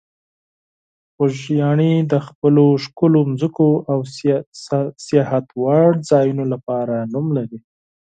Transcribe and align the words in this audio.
خوږیاڼي 1.13 1.93
د 2.11 2.13
خپلو 2.27 2.65
ښکلو 2.83 3.21
ځمکو 3.41 3.69
او 3.91 3.99
سیاحت 5.07 5.45
وړ 5.61 5.89
ځایونو 6.09 6.43
لپاره 6.53 6.95
شهرت 7.09 7.29
لري. 7.37 7.59